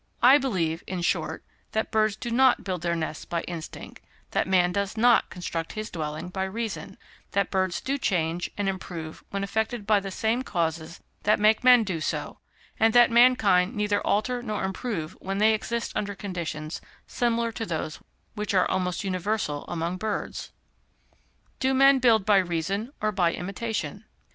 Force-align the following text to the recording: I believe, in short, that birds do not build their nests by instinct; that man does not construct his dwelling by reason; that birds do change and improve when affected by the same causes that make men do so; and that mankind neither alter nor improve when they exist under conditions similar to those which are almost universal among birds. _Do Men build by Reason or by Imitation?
I 0.23 0.39
believe, 0.39 0.83
in 0.87 1.03
short, 1.03 1.43
that 1.73 1.91
birds 1.91 2.15
do 2.15 2.31
not 2.31 2.63
build 2.63 2.81
their 2.81 2.95
nests 2.95 3.23
by 3.23 3.41
instinct; 3.43 4.01
that 4.31 4.47
man 4.47 4.71
does 4.71 4.97
not 4.97 5.29
construct 5.29 5.73
his 5.73 5.91
dwelling 5.91 6.29
by 6.29 6.45
reason; 6.45 6.97
that 7.33 7.51
birds 7.51 7.79
do 7.81 7.99
change 7.99 8.49
and 8.57 8.67
improve 8.67 9.23
when 9.29 9.43
affected 9.43 9.85
by 9.85 9.99
the 9.99 10.09
same 10.09 10.41
causes 10.41 11.01
that 11.21 11.39
make 11.39 11.63
men 11.63 11.83
do 11.83 12.01
so; 12.01 12.39
and 12.79 12.95
that 12.95 13.11
mankind 13.11 13.75
neither 13.75 14.01
alter 14.01 14.41
nor 14.41 14.63
improve 14.63 15.11
when 15.19 15.37
they 15.37 15.53
exist 15.53 15.91
under 15.95 16.15
conditions 16.15 16.81
similar 17.05 17.51
to 17.51 17.63
those 17.67 17.99
which 18.33 18.55
are 18.55 18.67
almost 18.71 19.03
universal 19.03 19.65
among 19.67 19.97
birds. 19.97 20.51
_Do 21.59 21.75
Men 21.75 21.99
build 21.99 22.25
by 22.25 22.37
Reason 22.37 22.91
or 23.01 23.11
by 23.11 23.33
Imitation? 23.33 24.05